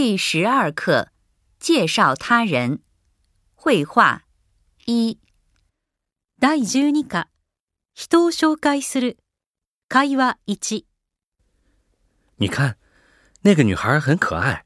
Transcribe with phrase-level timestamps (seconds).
[0.00, 1.10] 第十二课，
[1.58, 2.78] 介绍他人，
[3.56, 4.22] 绘画
[4.84, 5.18] 一。
[6.40, 7.26] 第十二课，
[7.96, 9.16] 人を紹介する
[9.88, 10.86] 会話一。
[12.36, 12.78] 你看，
[13.42, 14.64] 那个女孩很可爱。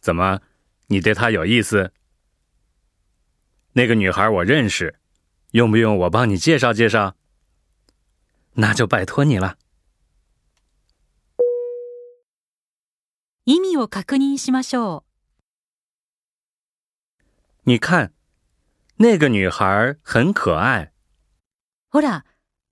[0.00, 0.40] 怎么，
[0.88, 1.92] 你对她有意思？
[3.74, 4.98] 那个女孩我认识，
[5.52, 7.14] 用不用我帮你介绍介绍？
[8.54, 9.56] 那就拜托你了。
[13.50, 15.04] 意味を確認しましょ
[17.18, 17.22] う。
[17.64, 18.10] 你看、
[18.98, 20.90] 那个女孩很可愛。
[21.90, 22.26] ほら、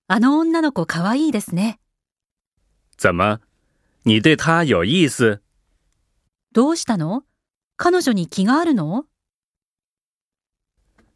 [0.07, 1.81] あの女の子可愛いですね。
[2.99, 3.41] 怎么、
[4.05, 5.41] 你对她有意思
[6.53, 7.23] どうしたの
[7.79, 9.07] 彼女に気があるの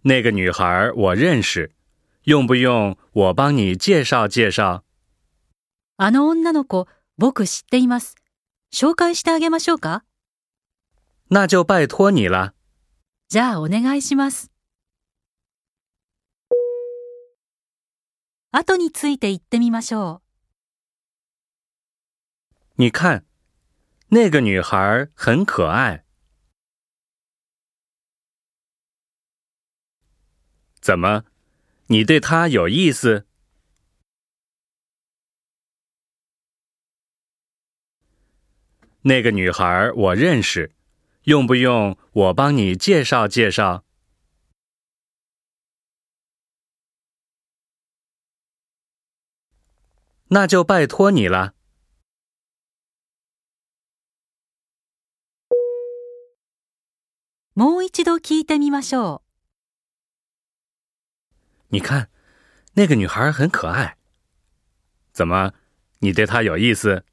[0.05, 1.71] 那个女孩我认识。
[2.25, 4.83] 用不用我帮你介绍介绍
[5.99, 6.87] あの女の子、
[7.19, 8.15] 僕知っています。
[8.73, 10.05] 紹介してあげましょうか
[11.29, 12.53] 那就拜托你了。
[13.29, 14.51] じゃあお願いします。
[18.53, 20.21] 後について言ってみましょ
[22.53, 22.55] う。
[22.79, 23.25] 你看、
[24.11, 26.05] 那个女孩很可愛。
[30.81, 31.25] 怎么、
[31.89, 33.27] 你对她有意思
[39.03, 40.75] 那个女孩我认识，
[41.25, 43.83] 用不用我帮你介绍介绍？
[50.33, 51.55] 那就拜托你了。
[57.55, 59.23] もう一度聞いてみましょう。
[61.69, 62.11] 你看，
[62.75, 63.97] 那个女孩很可爱，
[65.15, 65.55] 怎么，
[66.01, 67.05] 你对她有意思？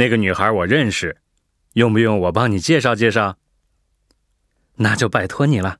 [0.00, 1.14] 那个女孩我认识，
[1.74, 3.36] 用不用我帮你介绍介绍？
[4.76, 5.76] 那就拜托你了。